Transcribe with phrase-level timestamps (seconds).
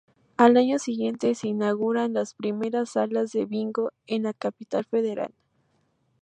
[0.35, 5.31] Al año siguiente se inauguran las primeras salas de bingo en la Capital Federal.